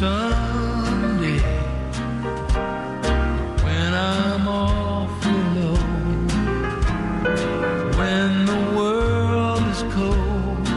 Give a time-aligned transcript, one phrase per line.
[0.00, 1.40] Someday,
[3.62, 5.74] when I'm awfully low,
[7.98, 10.68] when the world is cold,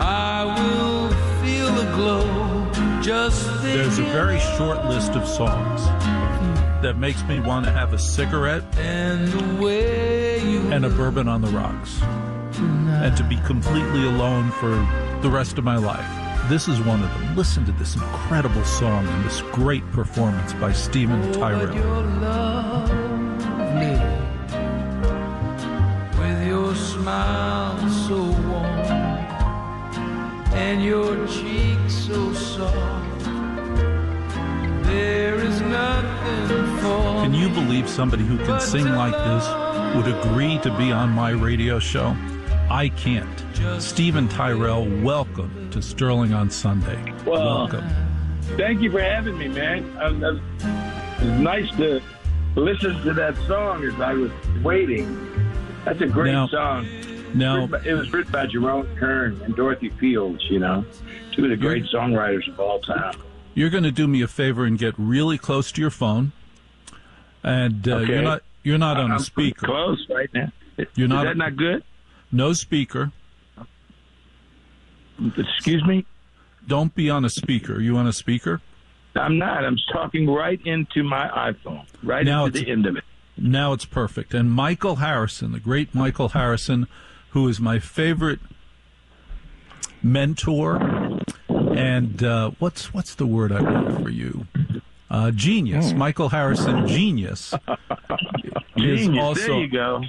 [0.00, 1.08] I will
[1.42, 5.84] feel a glow just There's a very short list of songs
[6.80, 11.26] that makes me want to have a cigarette and the way you and a bourbon
[11.26, 14.70] on the rocks and to be completely alone for
[15.22, 16.23] the rest of my life.
[16.48, 17.36] This is one of them.
[17.36, 21.74] Listen to this incredible song and this great performance by Stephen Oh, Tyrell.
[26.18, 28.64] with your smile so warm
[30.54, 33.24] and your cheeks so soft.
[34.84, 39.48] There is nothing for Can you believe somebody who can sing like this
[39.96, 42.14] would agree to be on my radio show?
[42.70, 43.28] I can't.
[43.80, 46.98] Steven Tyrell, welcome to Sterling on Sunday.
[47.24, 47.84] Well, welcome.
[48.56, 49.84] Thank you for having me, man.
[50.00, 52.00] It's nice to
[52.56, 54.30] listen to that song as I was
[54.62, 55.30] waiting.
[55.84, 56.86] That's a great Now- song.
[57.34, 60.84] Now, It was written by Jerome Kern and Dorothy Fields, you know,
[61.32, 63.14] two of the great songwriters of all time.
[63.54, 66.32] you're going to do me a favor and get really close to your phone,
[67.42, 68.12] and uh, Okay.
[68.14, 69.66] you're not you're not on I'm a speaker.
[69.66, 70.50] Close right now.
[70.76, 71.82] You're Is not- that not good?
[72.34, 73.12] No speaker.
[75.36, 76.04] Excuse me?
[76.66, 77.74] Don't be on a speaker.
[77.74, 78.60] Are you on a speaker?
[79.14, 79.64] I'm not.
[79.64, 83.04] I'm talking right into my iPhone, right Now into the end of it.
[83.38, 84.34] Now it's perfect.
[84.34, 86.88] And Michael Harrison, the great Michael Harrison,
[87.30, 88.40] who is my favorite
[90.02, 94.48] mentor, and uh, what's what's the word I want for you?
[95.08, 95.92] Uh, genius.
[95.92, 95.98] Hmm.
[95.98, 97.54] Michael Harrison, genius.
[98.76, 99.22] is Genius.
[99.22, 100.02] also there you go.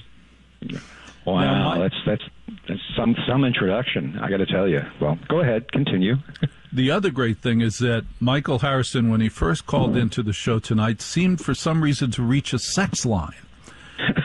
[1.25, 2.23] Wow, Now, my- that's that's
[2.67, 4.17] that's some some introduction.
[4.19, 4.81] I got to tell you.
[5.01, 6.17] Well, go ahead, continue.
[6.75, 10.01] The other great thing is that Michael Harrison, when he first called mm-hmm.
[10.01, 13.31] into the show tonight, seemed for some reason to reach a sex line.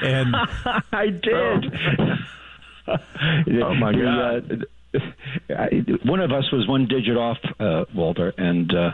[0.02, 0.34] And
[0.92, 1.72] I did.
[2.88, 2.96] Oh,
[3.62, 4.66] oh my uh, God.
[4.94, 5.68] I,
[6.04, 8.90] one of us was one digit off, uh, Walter, and uh,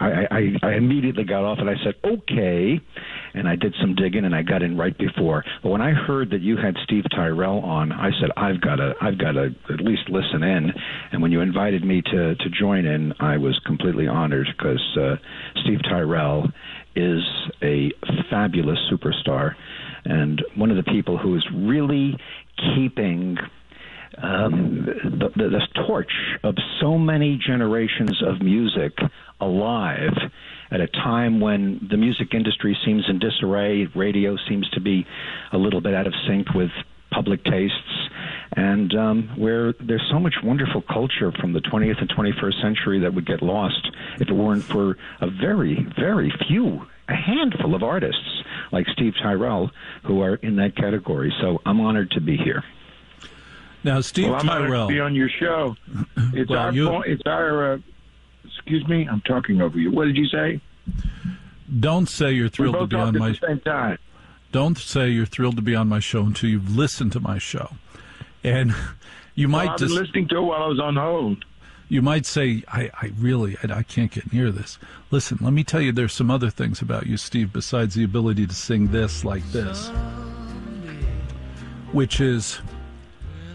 [0.00, 2.80] I, I, I immediately got off and I said, okay.
[3.34, 5.44] And I did some digging and I got in right before.
[5.62, 8.94] But when I heard that you had Steve Tyrell on, I said, I've got to,
[9.00, 10.72] I've got to at least listen in.
[11.12, 15.16] And when you invited me to, to join in, I was completely honored because uh,
[15.62, 16.48] Steve Tyrell
[16.96, 17.22] is
[17.62, 17.92] a
[18.30, 19.54] fabulous superstar
[20.04, 22.16] and one of the people who is really
[22.74, 23.36] keeping
[24.16, 28.92] um, the, the, the torch of so many generations of music
[29.40, 30.16] alive
[30.70, 35.06] at a time when the music industry seems in disarray, radio seems to be
[35.52, 36.70] a little bit out of sync with
[37.10, 38.08] public tastes,
[38.54, 43.14] and um, where there's so much wonderful culture from the 20th and 21st century that
[43.14, 48.42] would get lost if it weren't for a very, very few, a handful of artists
[48.70, 49.70] like Steve Tyrell
[50.04, 51.32] who are in that category.
[51.40, 52.62] So I'm honored to be here.
[53.84, 54.88] Now, Steve well, I'm Tyrell.
[54.88, 55.76] to be on your show.
[56.34, 57.06] It's Well, our you- point.
[57.06, 57.74] It's our.
[57.74, 57.78] Uh,
[58.44, 59.90] excuse me, I'm talking over you.
[59.90, 60.60] What did you say?
[61.80, 63.28] Don't say you're thrilled to both be talked on at my.
[63.30, 63.98] the same time.
[64.52, 67.70] Don't say you're thrilled to be on my show until you've listened to my show,
[68.42, 68.74] and
[69.34, 71.44] you Well, might I've just been listening to it while I was on hold.
[71.90, 74.78] you might say, I, I really, I, I can't get near this.
[75.10, 78.46] Listen, let me tell you, there's some other things about you, Steve, besides the ability
[78.46, 79.88] to sing this like this,
[81.92, 82.60] which is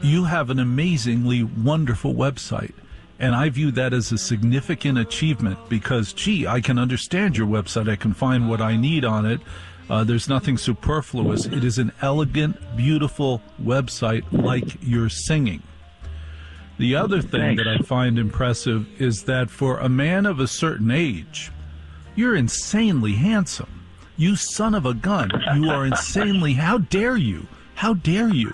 [0.03, 2.73] you have an amazingly wonderful website.
[3.19, 7.89] And I view that as a significant achievement because, gee, I can understand your website.
[7.89, 9.39] I can find what I need on it.
[9.89, 11.45] Uh, there's nothing superfluous.
[11.45, 15.61] It is an elegant, beautiful website like your singing.
[16.77, 17.63] The other thing Thanks.
[17.63, 21.51] that I find impressive is that for a man of a certain age,
[22.15, 23.83] you're insanely handsome.
[24.17, 25.31] You son of a gun.
[25.55, 26.53] You are insanely.
[26.53, 27.47] How dare you?
[27.75, 28.53] How dare you?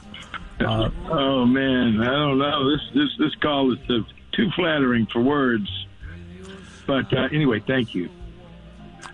[0.60, 2.70] Uh, Oh man, I don't know.
[2.72, 4.00] This this this call is uh,
[4.34, 5.68] too flattering for words.
[6.86, 8.10] But uh, anyway, thank you.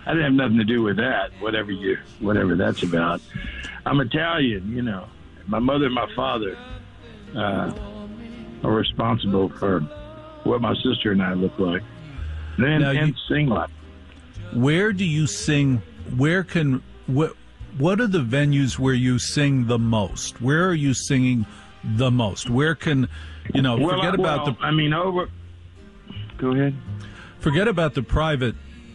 [0.06, 1.30] I didn't have nothing to do with that.
[1.40, 3.20] Whatever you, whatever that's about.
[3.84, 5.06] I'm Italian, you know.
[5.46, 6.56] My mother and my father
[7.36, 7.72] uh,
[8.64, 9.80] are responsible for
[10.44, 11.82] what my sister and I look like,
[12.58, 13.70] and, Now, you- and sing like.
[14.52, 15.82] where do you sing?
[16.16, 17.34] Where can what?
[17.78, 20.40] What are the venues where you sing the most?
[20.40, 21.44] Where are you singing
[21.84, 22.48] the most?
[22.48, 23.08] Where can
[23.54, 23.76] you know?
[23.76, 25.28] Well, forget I, about well, the I mean, over.
[26.38, 26.74] Go ahead.
[27.38, 28.54] forget about the private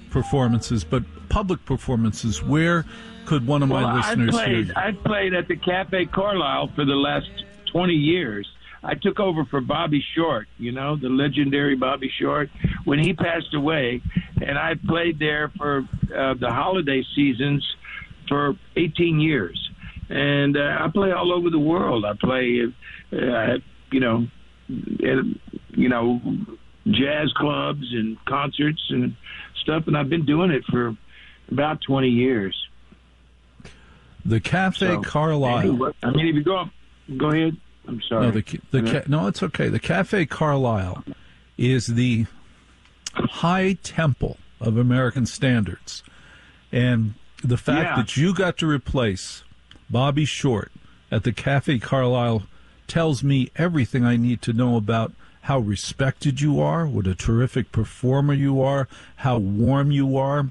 [0.10, 2.42] performances, but public performances.
[2.42, 2.86] Where
[3.26, 4.68] could one of my listeners I hear played.
[4.68, 4.74] you?
[4.76, 7.30] I played at the Cafe Carlyle for the last
[7.72, 8.48] twenty years.
[8.84, 12.50] I took over for Bobby Short, you know, the legendary Bobby Short,
[12.84, 14.02] when he passed away,
[14.42, 17.64] and I played there for uh, the holiday seasons
[18.32, 19.70] for 18 years,
[20.08, 22.06] and uh, I play all over the world.
[22.06, 22.62] I play,
[23.12, 23.58] uh,
[23.92, 24.26] you know,
[24.70, 25.38] in,
[25.72, 26.22] you know,
[26.88, 29.18] jazz clubs and concerts and
[29.62, 30.96] stuff, and I've been doing it for
[31.52, 32.56] about 20 years.
[34.24, 35.94] The Cafe So, Carlyle.
[36.02, 36.70] I mean, if you go up,
[37.18, 37.58] go ahead.
[37.86, 38.28] I'm sorry.
[38.28, 39.68] No, the, the ca- no, it's okay.
[39.68, 41.04] The Cafe Carlyle
[41.58, 42.28] is the
[43.14, 46.02] high temple of American standards,
[46.72, 47.96] and the fact Yeah.
[47.98, 49.44] that you got to replace
[49.90, 50.72] Bobby Short
[51.12, 52.44] at the Cafe Carlyle
[52.88, 55.14] tells me everything I need to know about
[55.46, 60.50] how respected you are, what a terrific performer you are, how warm you are.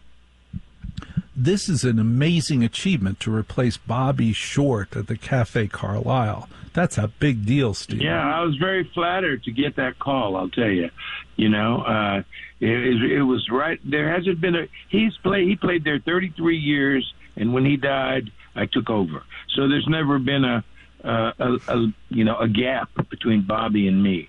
[1.43, 6.51] This is an amazing achievement to replace Bobby Short at the Cafe Carlyle.
[6.75, 8.03] That's a big deal, Steve.
[8.03, 10.37] Yeah, I was very flattered to get that call.
[10.37, 10.91] I'll tell you.
[11.37, 12.23] You know, uh,
[12.61, 13.81] it, it, was right.
[13.83, 14.67] There hasn't been a.
[14.91, 15.49] He's played.
[15.49, 19.23] He played there 33 years, and when he died, I took over.
[19.57, 20.63] So there's never been a,
[21.03, 24.29] a, a, a you know a gap between Bobby and me,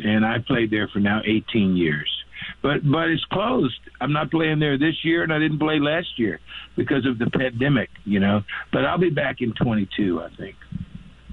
[0.00, 2.19] and I played there for now 18 years.
[2.62, 3.80] But but it's closed.
[4.00, 6.40] I'm not playing there this year, and I didn't play last year
[6.76, 7.90] because of the pandemic.
[8.04, 8.42] You know,
[8.72, 10.22] but I'll be back in 22.
[10.22, 10.56] I think.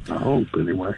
[0.09, 0.93] I hope anyway.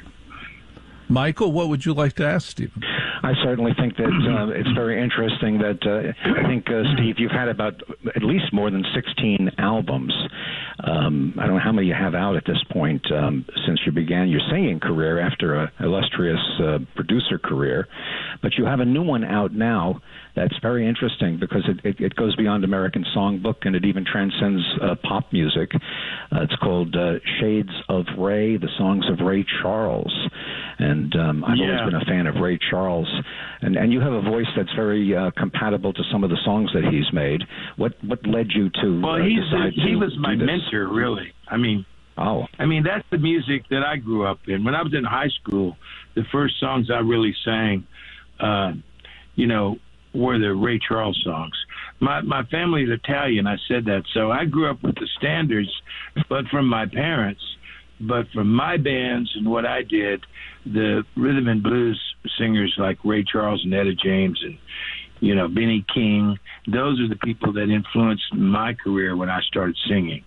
[1.09, 2.83] Michael, what would you like to ask Stephen?
[3.23, 7.31] I certainly think that uh, it's very interesting that uh, I think, uh, Steve, you've
[7.31, 7.81] had about
[8.15, 10.13] at least more than 16 albums.
[10.83, 13.91] Um, I don't know how many you have out at this point um, since you
[13.91, 17.87] began your singing career after a illustrious uh, producer career.
[18.41, 20.01] But you have a new one out now
[20.35, 24.63] that's very interesting because it, it, it goes beyond American Songbook and it even transcends
[24.81, 25.71] uh, pop music.
[25.75, 30.13] Uh, it's called uh, Shades of Ray, the songs of Ray Charles.
[30.77, 31.65] And um, I've Yeah.
[31.79, 33.09] always been a fan of Ray Charles.
[33.61, 36.69] And, and you have a voice that's very uh, compatible to some of the songs
[36.73, 37.41] that he's made.
[37.75, 41.33] What what led you to Well, uh, he's decide he to was my mentor, really.
[41.47, 41.85] I mean,
[42.21, 44.63] Oh, I mean that's the music that I grew up in.
[44.65, 45.77] When I was in high school,
[46.15, 47.87] the first songs I really sang,
[48.39, 48.71] uh,
[49.35, 49.77] you know,
[50.13, 51.53] were the Ray Charles songs.
[51.99, 53.47] My my family is Italian.
[53.47, 55.69] I said that, so I grew up with the standards,
[56.29, 57.41] but from my parents.
[58.01, 60.25] But from my bands and what I did,
[60.65, 62.01] the rhythm and blues
[62.37, 64.57] singers like Ray Charles and Etta James and
[65.19, 69.77] you know Benny King, those are the people that influenced my career when I started
[69.89, 70.23] singing.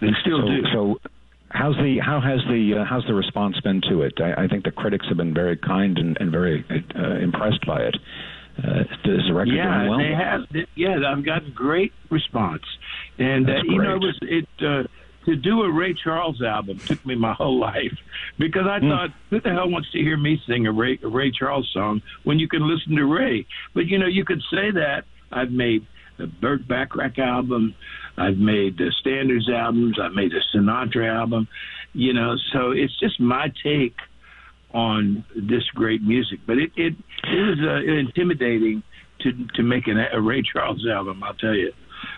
[0.00, 0.62] They still so, do.
[0.72, 1.10] so
[1.50, 4.14] how's the how has the uh, how's the response been to it?
[4.20, 6.64] I, I think the critics have been very kind and, and very
[6.98, 7.96] uh, impressed by it.
[8.58, 9.98] Uh, is the record yeah, doing well?
[9.98, 10.66] they have.
[10.76, 12.62] Yeah, I've gotten great response,
[13.18, 14.84] and uh, you know, it was it uh,
[15.26, 17.92] to do a Ray Charles album took me my whole life
[18.38, 18.88] because I Hmm.
[18.88, 22.00] thought, who the hell wants to hear me sing a Ray, a Ray Charles song
[22.24, 23.46] when you can listen to Ray?
[23.74, 27.74] But you know, you could say that I've made the Burt Bacharach album,
[28.16, 31.48] I've made the Standards albums, I've made the Sinatra album,
[31.92, 33.96] you know, so it's just my take
[34.72, 36.40] on this great music.
[36.46, 38.82] But it it, it was uh, intimidating
[39.20, 41.22] to to make an, a Ray Charles album.
[41.22, 41.72] I'll tell you.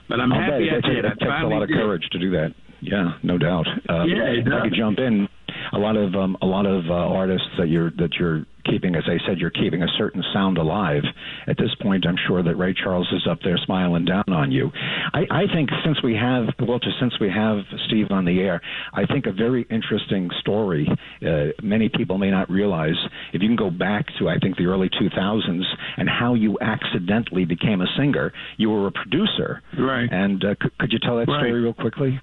[0.08, 1.04] But I'm I'll happy it, I did.
[1.04, 1.76] I it takes a lot of did.
[1.76, 2.54] courage to do that.
[2.80, 3.66] Yeah, no doubt.
[3.88, 5.28] Uh, Yeah, it if I could jump in.
[5.72, 9.04] A lot of um, a lot of uh, artists that you're that you're keeping, as
[9.06, 11.02] I said, you're keeping a certain sound alive.
[11.46, 14.70] At this point, I'm sure that Ray Charles is up there smiling down on you.
[15.14, 18.60] I, I think since we have Walter, since we have Steve on the air,
[18.92, 20.86] I think a very interesting story.
[21.26, 22.96] Uh, many people may not realize
[23.32, 25.62] if you can go back to I think the early 2000s
[25.96, 28.32] and how you accidentally became a singer.
[28.58, 30.08] You were a producer, Right.
[30.12, 31.38] and uh, could, could you tell that Right.
[31.46, 32.20] story real quickly?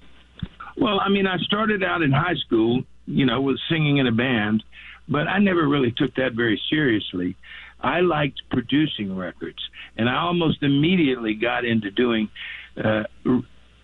[0.78, 4.12] Well, I mean, I started out in high school, you know, with singing in a
[4.12, 4.62] band,
[5.08, 7.36] but I never really took that very seriously.
[7.80, 9.58] I liked producing records,
[9.96, 12.28] and I almost immediately got into doing,
[12.82, 13.04] uh,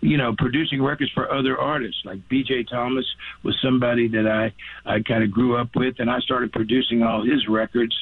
[0.01, 2.01] you know, producing records for other artists.
[2.03, 2.65] Like B.J.
[2.65, 3.05] Thomas
[3.43, 4.53] was somebody that I
[4.89, 7.95] I kind of grew up with, and I started producing all his records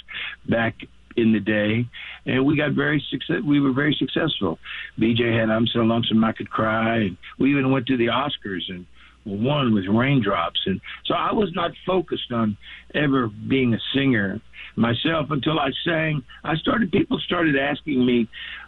[0.49, 0.75] back
[1.17, 1.85] in the day,
[2.25, 3.41] and we got very success.
[3.45, 4.59] We were very successful.
[4.97, 8.69] BJ had "I'm So Lonesome I Could Cry," and we even went to the Oscars
[8.69, 8.85] and
[9.25, 12.57] won with "Raindrops." And so I was not focused on
[12.93, 14.41] ever being a singer
[14.75, 16.23] myself until I sang.
[16.43, 16.91] I started.
[16.91, 18.27] People started asking me,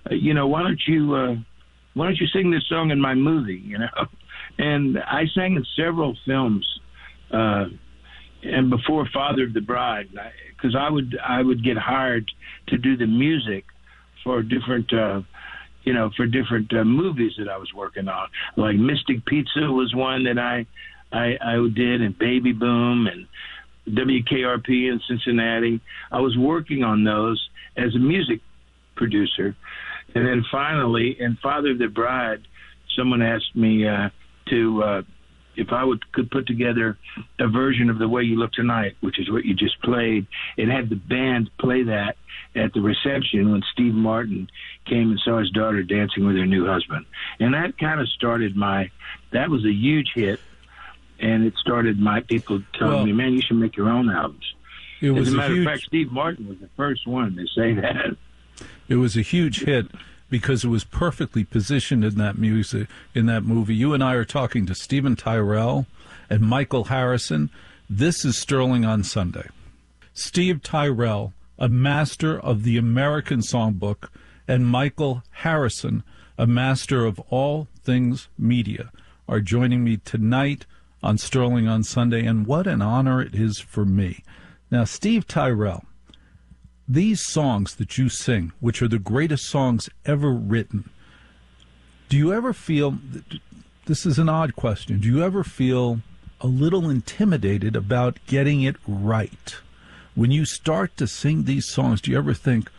[0.09, 1.35] uh, you know, why don't you, uh,
[1.93, 3.61] why don't you sing this song in my movie?
[3.63, 4.05] You know,
[4.57, 6.67] and I sang in several films.
[7.31, 7.65] Uh,
[8.43, 10.09] and before Father of the Bride,
[10.55, 12.29] because I would I would get hired
[12.67, 13.65] to do the music
[14.23, 15.21] for different, uh,
[15.83, 18.27] you know, for different uh, movies that I was working on.
[18.55, 20.65] Like Mystic Pizza was one that I
[21.11, 23.27] I, I did, and Baby Boom, and
[23.87, 25.79] WKRP in Cincinnati.
[26.11, 28.39] I was working on those as a music
[28.95, 29.55] producer.
[30.15, 32.41] And then finally, in Father of the Bride,
[32.97, 34.09] someone asked me uh,
[34.49, 35.01] to uh,
[35.55, 36.97] if I would could put together
[37.39, 40.71] a version of the way you look tonight, which is what you just played, and
[40.71, 42.15] had the band play that
[42.55, 44.49] at the reception when Steve Martin
[44.85, 47.05] came and saw his daughter dancing with her new husband,
[47.39, 48.89] and that kind of started my.
[49.31, 50.39] That was a huge hit,
[51.19, 54.53] and it started my people telling Well- me, "Man, you should make your own albums."
[55.01, 57.35] It was As a a matter huge, of fact, Steve Martin was the first one
[57.35, 58.15] to say that.
[58.87, 59.87] it was a huge hit
[60.33, 63.75] because it was perfectly positioned in that music in that movie.
[63.75, 65.85] You and I are talking to Stephen Tyrell
[66.27, 67.51] and Michael Harrison.
[67.87, 69.47] This is Sterling on Sunday.
[70.15, 74.09] Steve Tyrell, a master of the American songbook,
[74.47, 76.01] and Michael Harrison,
[76.35, 78.89] a master of all things media,
[79.29, 80.65] are joining me tonight
[81.03, 84.23] on Sterling on Sunday, and what an honor it is for me.
[84.71, 85.85] Now, Steve Tyrell,
[86.93, 90.89] these songs that you sing, which are the greatest songs ever written,
[92.09, 92.99] do you ever feel
[93.85, 94.99] this is an odd question?
[94.99, 96.01] Do you ever feel
[96.39, 99.55] a little intimidated about getting it right?
[100.13, 102.69] When you start to sing these songs, do you ever think,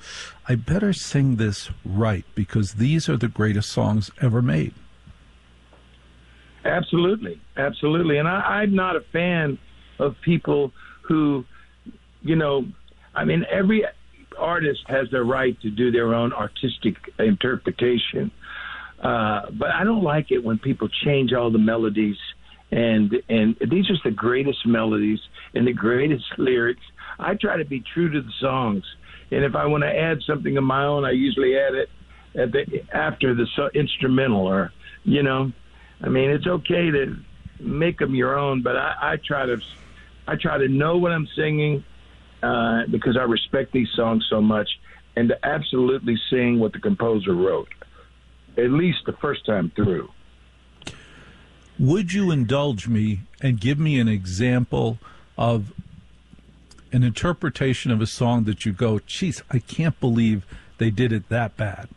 [0.49, 4.75] I better sing this right because these are the greatest songs ever made?
[6.64, 8.18] Absolutely, absolutely.
[8.18, 9.59] And I, I'm not a fan
[9.99, 11.44] of people who,
[12.23, 12.66] you know,
[13.14, 13.85] I mean, every
[14.38, 18.31] artist has the right to do their own artistic interpretation.
[19.03, 22.17] Uh, but I don't like it when people change all the melodies.
[22.71, 25.21] And and these are the greatest melodies
[25.55, 26.83] and the greatest lyrics.
[27.19, 28.83] I try to be true to the songs.
[29.31, 31.88] And if I want to add something of my own, I usually add it
[32.37, 34.73] at the after the so, instrumental, or
[35.05, 35.53] you know,
[36.03, 37.17] I mean, it's okay to
[37.61, 39.59] make them your own, but I, I try to,
[40.26, 41.85] I try to know what I'm singing
[42.45, 44.69] uh, because I respect these songs so much,
[45.17, 47.69] and to absolutely sing what the composer wrote,
[48.57, 50.11] at least the first time through.
[51.79, 54.99] Would you indulge me and give me an example
[55.37, 55.73] of
[56.93, 60.47] an interpretation of a song that you go, geez, I can't believe
[60.79, 61.89] they did it that bad?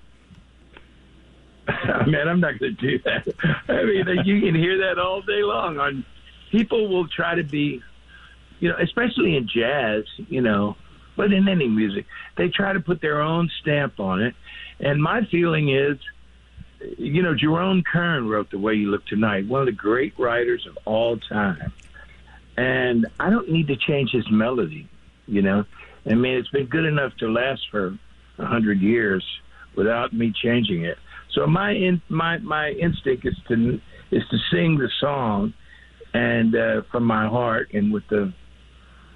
[2.08, 3.28] Man, I'm not going to do that.
[3.68, 5.78] I mean, you can hear that all day long.
[5.78, 6.06] On
[6.52, 7.82] people will try to be,
[8.60, 10.76] you know, especially in jazz, you know,
[11.16, 12.06] but in any music,
[12.38, 14.36] they try to put their own stamp on it.
[14.80, 15.98] And my feeling is,
[16.98, 20.68] you know, Jerome Kern wrote "The Way You Look Tonight," one of the great writers
[20.68, 21.74] of all time.
[22.56, 24.88] And I don't need to change his melody,
[25.28, 25.66] you know.
[26.06, 27.98] I mean, it's been good enough to last for
[28.38, 29.24] a hundred years
[29.76, 30.98] without me changing it.
[31.34, 35.54] So my in, my my instinct is to is to sing the song,
[36.14, 38.34] and uh, from my heart and with the.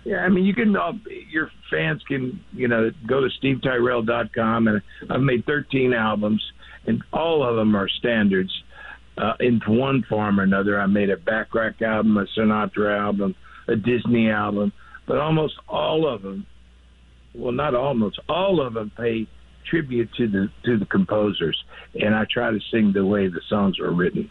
[0.03, 0.75] Yeah, I mean, you can.
[0.75, 0.93] Uh,
[1.29, 6.43] your fans can, you know, go to stevetyrell.com, and I've made 13 albums,
[6.87, 8.51] and all of them are standards
[9.17, 10.79] uh, in one form or another.
[10.79, 13.35] I made a Bacharach album, a Sinatra album,
[13.67, 14.73] a Disney album,
[15.05, 16.45] but almost all of them,
[17.35, 19.27] well, not almost all of them, pay
[19.69, 23.79] tribute to the to the composers, and I try to sing the way the songs
[23.79, 24.29] were written.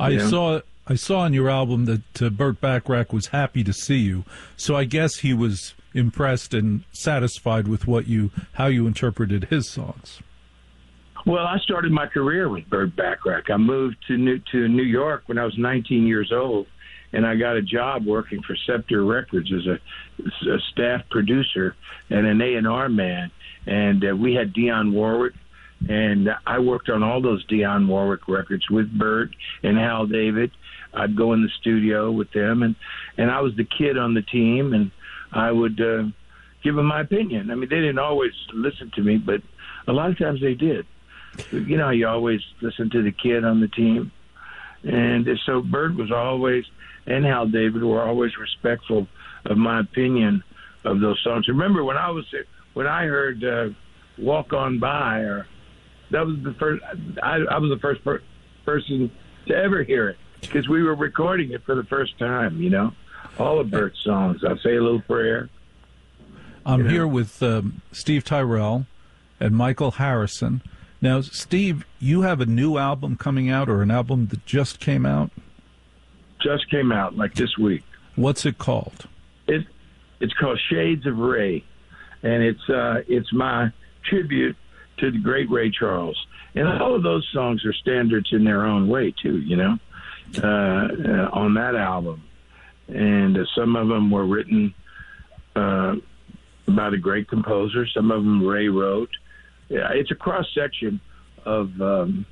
[0.00, 0.26] I Yeah.
[0.28, 4.24] saw I saw on your album that uh, Burt Bacharach was happy to see you,
[4.56, 9.68] so I guess he was impressed and satisfied with what you how you interpreted his
[9.68, 10.20] songs.
[11.26, 13.50] Well, I started my career with Burt Bacharach.
[13.50, 16.66] I moved to New, to New York when I was 19 years old,
[17.12, 21.76] and I got a job working for Scepter Records as a, a staff producer
[22.08, 23.30] and an A and R man.
[23.66, 25.34] And uh, we had Dionne Warwick,
[25.86, 29.30] and I worked on all those Dionne Warwick records with Burt
[29.62, 30.50] and Hal David.
[30.94, 32.74] I'd go in the studio with them, and
[33.16, 34.90] and I was the kid on the team, and
[35.32, 36.04] I would uh,
[36.62, 37.50] give them my opinion.
[37.50, 39.42] I mean, they didn't always listen to me, but
[39.86, 40.86] a lot of times they did
[41.50, 44.12] you know, you always listen to the kid on the team.
[44.82, 46.64] And so Burt was always,
[47.06, 49.06] and Hal David were always respectful
[49.44, 50.42] of my opinion
[50.84, 51.48] of those songs.
[51.48, 52.24] Remember when I was,
[52.74, 53.68] when I heard uh,
[54.18, 55.46] Walk On By, or
[56.10, 56.82] that was the first,
[57.22, 58.22] I, I was the first per-
[58.64, 59.10] person
[59.48, 62.92] to ever hear it because we were recording it for the first time, you know,
[63.38, 64.42] all of Burt's songs.
[64.44, 65.48] I'll say a little prayer.
[66.66, 66.90] I'm Yeah.
[66.90, 68.86] here with um, Steve Tyrell
[69.40, 70.62] and Michael Harrison.
[71.00, 75.06] Now, Steve, you have a new album coming out, or an album that just came
[75.06, 75.30] out.
[76.42, 77.82] Just came out like this week.
[78.16, 79.06] What's it called?
[79.46, 79.64] It
[80.20, 81.64] it's called Shades of Ray,
[82.22, 83.70] and it's uh, it's my
[84.04, 84.56] tribute
[84.98, 86.16] to the great Ray Charles.
[86.56, 89.78] And all of those songs are standards in their own way too, you know,
[90.36, 92.22] uh, uh, on that album.
[92.88, 94.74] and uh, some of them were written
[95.56, 95.94] uh,
[96.66, 97.86] about a great composer.
[97.86, 99.10] Some of them Ray wrote.
[99.68, 101.00] Yeah, it's a cross section
[101.44, 102.26] of um,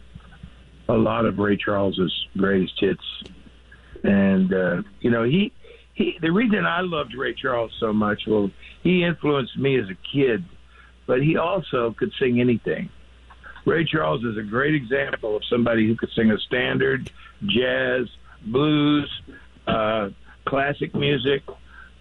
[0.88, 3.04] a lot of Ray Charles's greatest hits,
[4.04, 5.52] and uh, you know he
[5.94, 6.16] he.
[6.20, 8.50] The reason I loved Ray Charles so much, well,
[8.82, 10.44] he influenced me as a kid,
[11.06, 12.88] but he also could sing anything.
[13.66, 17.10] Ray Charles is a great example of somebody who could sing a standard,
[17.44, 18.06] jazz,
[18.46, 19.10] blues,
[19.66, 20.10] uh,
[20.46, 21.42] classic music,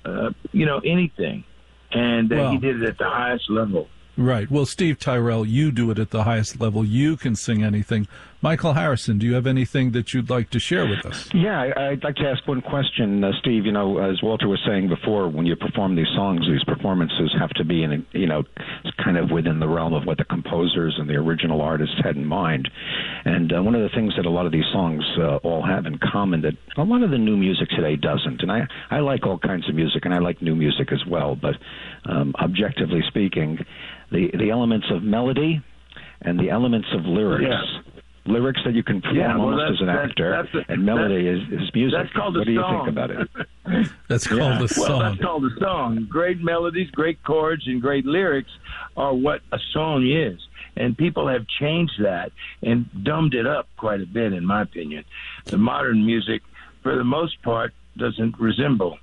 [0.06, 1.44] uh, you know, anything.
[1.92, 3.90] And uh, Well- he did it at the highest level.
[4.18, 4.50] Right.
[4.50, 6.86] Well, Steve Tyrell, you do it at the highest level.
[6.86, 8.08] You can sing anything.
[8.46, 11.28] Michael Harrison, do you have anything that you'd like to share with us?
[11.34, 13.66] Yeah, I- I'd like to ask one question, uh, Steve.
[13.66, 17.50] You know, as Walter was saying before, when you perform these songs, these performances have
[17.56, 18.44] to be in, you know,
[19.04, 22.26] kind of within the realm of what the composers and the original artists had in
[22.28, 22.70] mind.
[23.26, 25.88] And uh, one of the things that a lot of these songs uh, all have
[25.88, 28.44] in common that a lot of the new music today doesn't.
[28.44, 31.36] And I, I like all kinds of music, and I like new music as well.
[31.36, 31.56] But
[32.06, 33.66] um, objectively speaking,
[34.12, 35.64] the the elements of melody
[36.22, 37.48] and the elements of lyrics.
[37.50, 37.75] Yeah.
[38.28, 41.28] Lyrics that you can perform Yeah, well, almost as an actor, that's- that's- and melody
[41.28, 42.00] is, is music.
[42.00, 42.86] That's called what a do you song.
[42.86, 43.30] think about it?
[44.08, 44.46] That's called Yeah.
[44.60, 46.06] a Well, that's called a song.
[46.10, 48.50] Great melodies, great chords, and great lyrics
[48.98, 50.40] are what a song is.
[50.78, 52.32] And people have changed that
[52.64, 55.04] and dumbed it up quite a bit, in my opinion.
[55.46, 56.42] The modern music,
[56.84, 58.98] for the most part, doesn't resemble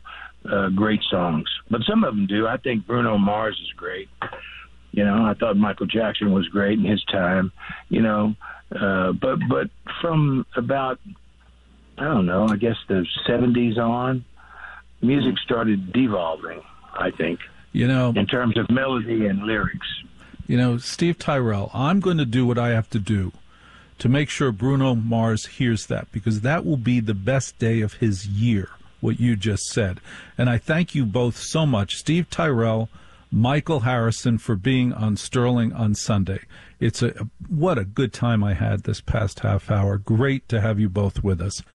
[0.50, 2.46] uh, great songs, but some of them do.
[2.48, 4.08] I think Bruno Mars is great.
[4.92, 7.50] You know, I thought Michael Jackson was great in his time.
[7.88, 8.34] You know,
[8.74, 9.70] uh, but but
[10.00, 10.98] from about
[11.98, 14.24] I don't know, I guess the '70s on,
[15.00, 16.62] music started devolving.
[16.94, 17.40] I think
[17.72, 19.86] You know, in terms of melody and lyrics.
[20.46, 23.32] you know, Steve Tyrell, I'm going to do what I have to do
[23.98, 27.94] to make sure Bruno Mars hears that because that will be the best day of
[27.94, 28.70] his year,
[29.00, 30.00] what you just said.
[30.36, 32.88] And I thank you both so much, Steve Tyrell,
[33.34, 36.40] Michael Harrison, for being on Sterling on Sunday.
[36.78, 37.14] It's a
[37.48, 39.96] what a good time I had this past half hour.
[39.96, 41.62] Great to have you both with us.